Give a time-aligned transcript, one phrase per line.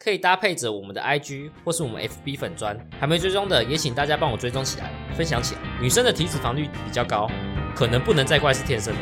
[0.00, 5.60] 可以搭配着我们的 IG 或是我们 FB 粉砖，还没追踪的也请大家帮我追踪起来，分享起来。
[5.80, 7.28] 女生的体脂肪率比较高，
[7.74, 9.00] 可能不能再怪是天生的。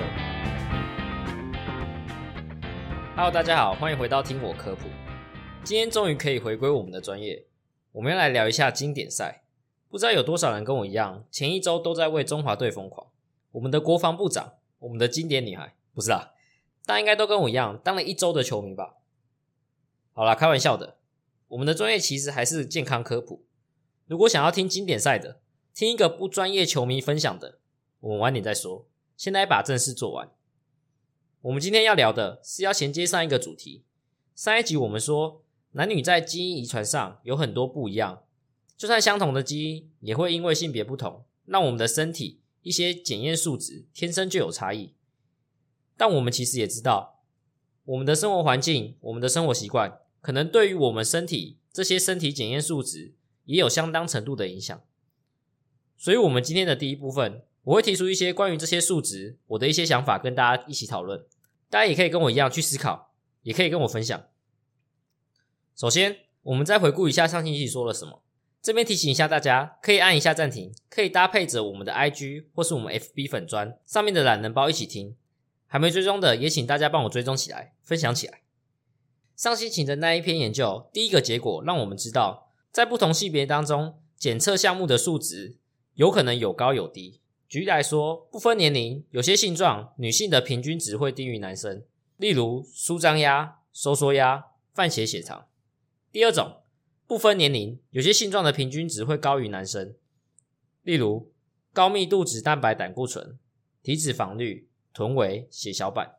[3.15, 4.89] Hello，大家好，欢迎回到听我科普。
[5.63, 7.45] 今天终于可以回归我们的专业，
[7.93, 9.43] 我们要来聊一下经典赛。
[9.91, 13.09] 不知道有多少人跟我一样，前一周都在为中华队疯狂。
[13.53, 16.31] 我们的国防部长，我们的经典女孩，不是啦，
[16.87, 18.95] 大家应该都跟我一样，当了一周的球迷吧。
[20.17, 20.97] 好啦，开玩笑的。
[21.49, 23.45] 我们的专业其实还是健康科普。
[24.07, 25.43] 如果想要听经典赛的，
[25.75, 27.59] 听一个不专业球迷分享的，
[28.01, 28.89] 我们晚点再说。
[29.15, 30.31] 先来把正事做完。
[31.43, 33.85] 我们今天要聊的是要衔接上一个主题。
[34.35, 38.23] 上一集我们说，男女在基因遗传上有很多不一样，
[38.75, 44.95] 就算相同的基因，也会因为性别不同，让我们的身体一些检验数值天生就有差异。
[45.95, 47.23] 但我们其实也知道，
[47.85, 50.01] 我们的生活环境，我们的生活习惯。
[50.27, 54.83] 可能对于我们身体这些身体检验数值也有相当程度的影响，
[55.97, 61.25] 所以，我们今天的第一部分，我会提出一些关于这些数值我的一些想法，跟大家一起讨论。
[61.71, 64.21] 大家也可以跟我一样去思考，也可以跟我分享。
[65.77, 68.25] 首先，我们再回顾一下上星期说了什么。
[68.61, 75.15] 这边提醒一下大家，可以按一下暂停，可以搭配着我们的 IG 或是我们 FB 粉砖上面的懒人包一起听。
[75.69, 78.41] 还没追踪的，也请大家帮我追踪起来，分享起来。
[79.37, 85.59] 上星期的那一篇研究，第一个结果让我们知道，在不同性别当中，检测项目的数值
[85.93, 87.21] 有可能有高有低。
[87.47, 91.85] 举例来说，不分年龄，有些性状女性的平均值会低于男生，
[92.17, 95.47] 例如舒张压、收缩压、泛血血糖。
[96.11, 96.63] 第二种，
[97.07, 99.95] 不分年龄，有些性状的平均值会高于男生，
[100.83, 101.31] 例如
[101.75, 103.39] 高密度脂蛋白胆固醇、
[103.83, 106.17] 体脂肪率、臀围、血小板。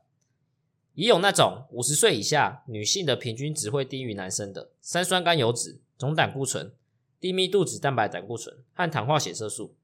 [0.98, 6.74] 也有那种五十岁以下女性的平均值会低于男生的三酸甘油脂、总胆固醇、
[7.20, 9.76] 低密度脂蛋白胆固醇和糖化血色素。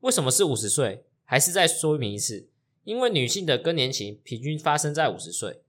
[0.00, 1.04] 为什么是五十岁？
[1.22, 2.48] 还是再说明一次，
[2.82, 5.62] 因为女性的更年期平均发生在五十岁。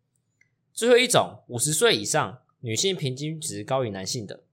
[0.74, 4.44] 最后一种五十岁以上女性平均值高于男性的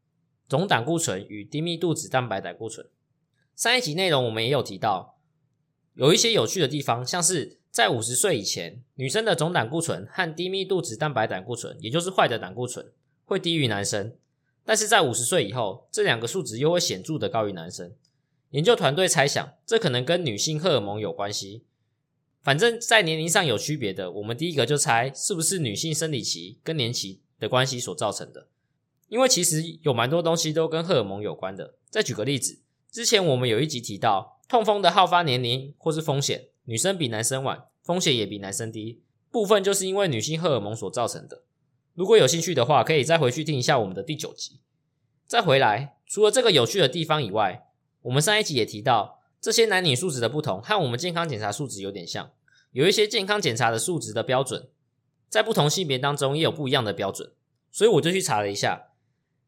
[0.47, 2.87] 总胆固醇与低密度脂蛋白胆固醇。
[3.57, 5.19] 上一集内容我们也有提到，
[5.95, 7.60] 有一些有趣的地方，像是。
[7.71, 12.91] 在五十岁以前，女生的总胆固醇和低密度脂蛋白胆固醇，也就是坏的胆固醇，
[13.25, 14.11] 会低于男生；
[14.65, 17.93] 但是在五十岁以后，这两个数值又会显著的高于男生。
[18.51, 21.63] 研究团队猜想，这可能跟女性荷尔蒙有关系。
[22.43, 28.49] 反正，在年龄上有区别的，我们第一个就猜是不是女性生理期、更年期的关系所造成的。
[29.09, 31.75] 因为其实有蛮多东西都跟荷尔蒙有关的。
[31.89, 32.59] 再举个例子，
[32.91, 36.50] 之前我们有一集提到，痛风的好发年龄或是风险。
[36.65, 41.43] 女生比男生晚，风险也比男生低，部分就是因为女性荷尔蒙所造成的。
[41.95, 44.61] 如果有兴趣的话，可以再回去听一下我们的第九集。
[45.27, 47.67] 再回来，除了这个有趣的地方以外，
[48.03, 52.31] 我们上一集也提到，这些男女数值的不同和我们健康检查数值有点像，
[52.73, 54.69] 有一些健康检查的数值的标准，
[55.29, 57.33] 在不同性别当中也有不一样的标准。
[57.73, 58.89] 所以我就去查了一下，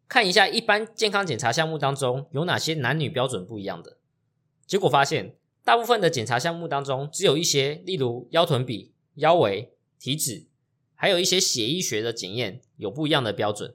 [0.08, 3.98] 看一下一般健康检查项目当中有哪些男女标准不一样的，
[4.66, 5.36] 结果发现。
[5.64, 10.46] 大部分的检查项目当中，只有一些，例如腰臀比、腰围、体脂，
[10.94, 13.74] 还有一些血液学的检验有不一样的标准。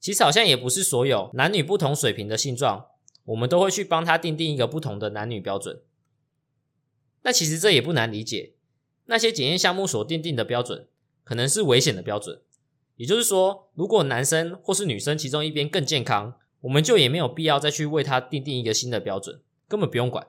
[0.00, 2.86] 其实好像也不是所有男女不同水平的性状，
[3.24, 5.82] 我们都会去帮他定定一个不同的男女标准。
[7.22, 8.54] 那其实这也不难理解，
[9.06, 10.88] 那些检验项目所定定的标准，
[11.24, 12.42] 可能是危险的标准。
[12.96, 20.26] 也就是说，如果男生或是女生其中一边更健康，我们就也没有必要再去为他定定一个新的标准，根本不用管。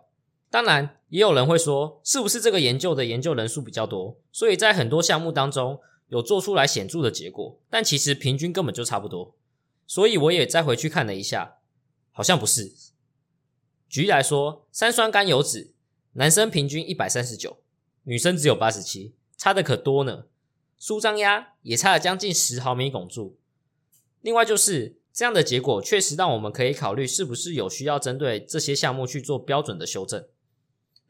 [0.52, 7.60] 当然，也有人会说，是不是这个研究的研究人数比较多，所以在很多项目当中有做出来显著的结果？
[7.70, 9.36] 但其实平均根本就差不多。
[9.86, 11.58] 所以我也再回去看了一下，
[12.12, 12.74] 好像不是。
[13.88, 15.74] 举例来说，三酸甘油脂，
[16.14, 17.58] 男生平均一百三十九，
[18.04, 20.26] 女生只有八十七，差的可多呢。
[20.80, 23.38] 舒张压也差了将近十毫米汞柱。
[24.22, 24.98] 另外就是。
[25.12, 30.24] 这样的结果确实让我们可以考虑是不是有需要针对这些项目去做标准的修正。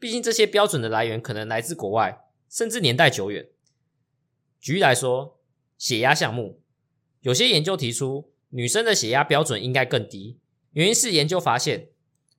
[0.00, 3.46] 毕竟这些标准的来源可能来自国外，甚至年代久远。
[4.58, 5.38] 举例来说，
[5.76, 6.62] 血压项目，
[7.20, 10.40] 有些研究提出女生的血压标准应该更低，
[10.72, 11.90] 原因是研究发现，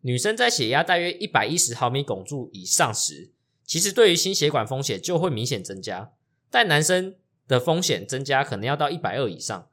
[0.02, 3.32] 女生在血压大约一百一十毫米汞柱以上时，
[3.64, 6.12] 其实对于心血管风险就会明显增加，
[6.50, 7.16] 但男生
[7.48, 9.70] 的风险增加可能要到一百二以上。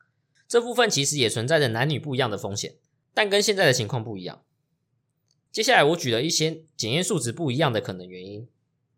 [0.46, 2.76] 这部分其实也存在着男女不一样的风险，
[3.14, 4.42] 但跟现在的情况不一样。
[5.50, 8.46] 接下来我举了一些检验数值不一样的可能原因。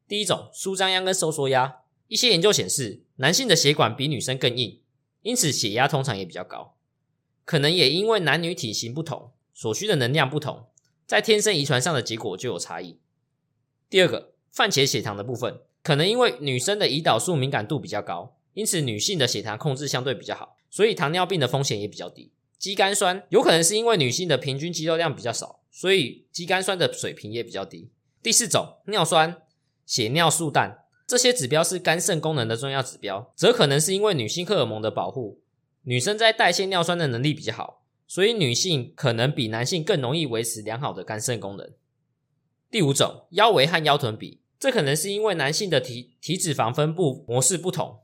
[0.09, 4.81] 第一种，舒张压跟收缩压，一些研究显示，男性的血管比女生更硬，
[5.23, 6.77] 因此血压通常也比较高。
[7.45, 10.67] 可能也因为男女体型不同，所需的能量不同，
[11.07, 12.99] 在天生遗传上的结果就有差异。
[13.89, 22.33] 第二个，饭前血糖的部分，可能因为女生的胰岛素敏感度比较高，因此女性的血糖控制相对比较好，所以糖尿病的风险也比较低。
[22.61, 27.91] 肌酐酸有可能是因为女性的平均肌肉量比较少，所以肌酐酸的水平也比较低。
[28.23, 29.43] 第四种，尿酸、
[29.87, 35.41] 血尿素氮这些指标是肝肾功能的重要指标，则可能是因为女性荷尔蒙的保护。
[35.85, 41.73] 女生在代谢尿酸的能力比较好，所以女性可能比男性更容易维持良好的肝肾功能。
[42.71, 48.01] 第五种，腰围和腰臀比，这可能是因为男性的体体脂肪分布模式不同，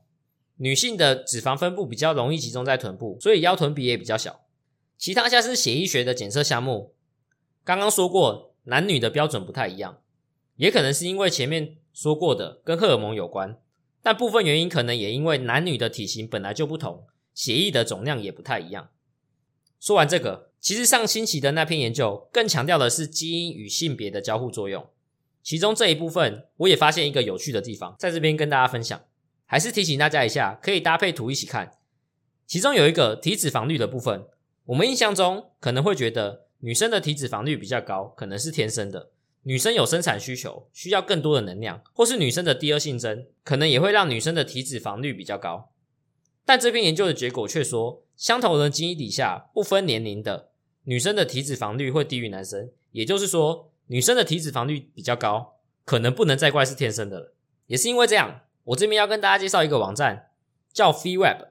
[0.55, 4.41] 女性的脂肪分布比较容易集中在臀部，所以腰臀比也比较小。
[4.97, 6.93] 其他像是血液学的检测项目，
[7.63, 10.01] 刚刚说过男女的标准不太一样，
[10.55, 13.59] 也可能是因为前面说过的跟荷尔蒙有关，
[14.01, 17.05] 但部分原因可能也因为男女的体型本来就不同。
[17.33, 18.89] 血液的总量也不太一样。
[19.79, 24.89] 说完这个，其实上星期的那篇研究更强调的是基因与性别的交互作用。
[25.43, 28.99] 其中这一部分，我也发现一个有趣的地方，在这边跟大家分享。
[29.45, 31.77] 还是提醒大家一下，可以搭配图一起看。
[32.47, 34.25] 其中有一个体脂肪率的部分，
[34.67, 39.11] 我们印象中可能会觉得女生的体脂肪率比较高，可能是天生的。
[39.43, 45.71] 女生有生产需求，需要更多的能量，或是女生的第二性征，可能也会让女生的体脂肪率比较高。
[46.43, 50.49] 但这篇研究的结果却说，相同的基因底下，不分年龄的
[50.83, 52.69] 女生的体脂肪率会低于男生。
[52.91, 57.33] 也就是说，女生的体脂肪率比较高，可能不能再怪是天生的了。
[57.67, 60.31] 也是因为这样，我这边要跟大家介绍一个网站，
[60.73, 61.47] 叫 FeeWeb，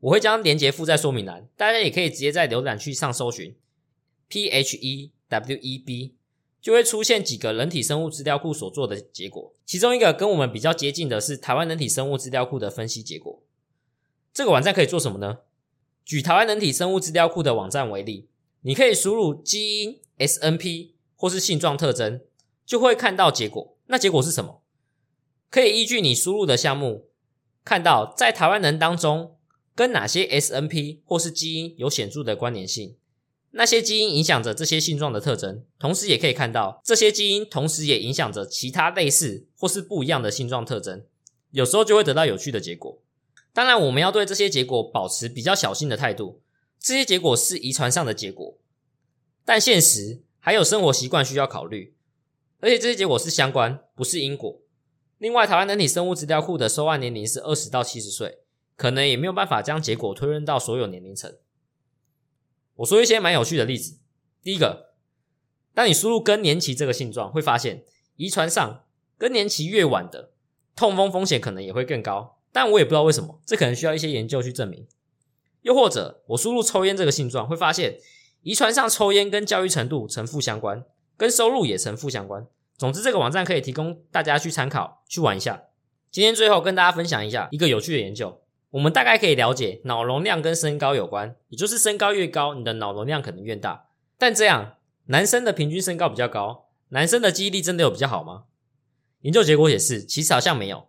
[0.00, 3.54] 我会将连接附在说明栏，大家也可以直接在浏览器上搜寻
[4.28, 6.14] P H E W E B，
[6.60, 9.52] 就会出现几个人体生物资料库所做的结果。
[9.66, 13.42] 其中一个跟我们比较接近的是台湾人体生物资料库的分析结果。
[14.32, 15.38] 这个网站可以做什么呢？
[16.04, 18.28] 举台湾人体生物资料库的网站为例，
[18.62, 22.22] 你可以输入基因 SNP 或是性状特征，
[22.64, 23.76] 就会看到结果。
[23.86, 24.62] 那结果是什么？
[25.50, 27.08] 可以依据你输入的项目，
[27.64, 29.36] 看到在台湾人当中
[29.80, 32.98] 跟哪些 SNP 或是基因有显著的关联性，
[33.52, 41.06] 那些基因影响着这些性状的特征，同时也可以看到这些基因同时也影响着其他类似或是不一样的性状特征，
[41.52, 43.00] 有时候就会得到有趣的结果。
[43.54, 46.42] 当然，我们要对这些结果保持比较小心的态度。
[46.78, 48.58] 这些结果是遗传上的结果，
[49.46, 51.94] 但现实还有生活习惯需要考虑，
[52.60, 54.60] 而且这些结果是相关，不是因果。
[55.16, 58.40] 另外，台湾人体生物资料库的收案年龄是二十到七十岁，
[58.80, 61.36] 可能也没有办法将结果推论到所有年龄层。
[62.76, 63.98] 我说一些蛮有趣的例子。
[64.42, 64.94] 第一个，
[65.74, 67.84] 当你输入更年期这个性状，会发现
[68.16, 68.86] 遗传上
[69.18, 70.32] 更年期越晚的，
[70.74, 72.38] 痛风风险可能也会更高。
[72.52, 74.88] 但我也不知道为什么，这可能需要一些研究去证明。
[75.60, 77.98] 又或者，我输入抽烟这个性状，会发现
[78.40, 80.86] 遗传上抽烟跟教育程度呈负相关，
[81.18, 82.46] 跟收入也呈负相关。
[82.78, 85.64] 总之，这个网站可以提供大家去参考，去玩一下。
[86.10, 93.88] 今天最后跟大家分享一下一个有趣的研究，我们大概可以了解脑容量跟身高有关，也就是身高越高，你的脑容量可能越大。
[94.16, 94.76] 但这样，
[95.06, 98.44] 男生的平均身高比较高，男生的记忆力真的有比较好吗？
[99.22, 100.88] 研究结果也是，其实好像没有。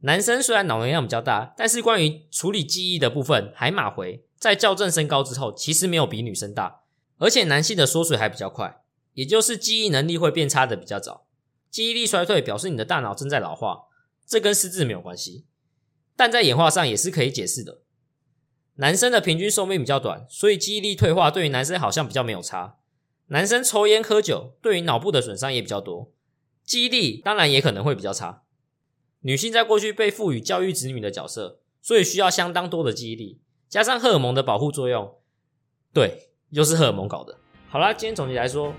[0.00, 6.82] 男生虽然脑容量比较大，但是关于处理记忆的部分，海马回在校正身高之后，其实没有比女生大，
[7.16, 8.82] 而且男性的缩水还比较快，
[9.14, 11.26] 也就是记忆能力会变差的比较早。
[11.70, 13.86] 记忆力衰退表示你的大脑正在老化，
[14.26, 15.46] 这跟失智没有关系，
[16.16, 17.82] 但在演化上也是可以解释的。
[18.76, 22.78] 男生的平均寿命比较短，所以记忆力退化对于男生好像比较没有差。
[23.28, 26.12] 男生抽烟喝酒对于脑部的损伤也比较多，
[26.64, 28.42] 记忆力当然也可能会比较差。
[29.20, 35.16] 女性在过去被赋予教育子女的角色，所以需要相当多的记忆力，加上荷尔蒙的保护作用，
[35.92, 37.38] 对，又是荷尔蒙搞的。
[37.68, 38.72] 好啦，今天总结来说，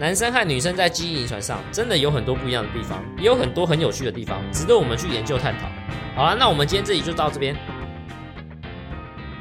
[0.00, 5.68] 男生和女生在基因遗传上真的有很多不一样的地方，也有很多很有趣的地方，值得我们去研究探讨。
[6.14, 7.56] 好了，那我们今天这里就到这边。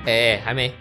[0.05, 0.73] 哎，还没，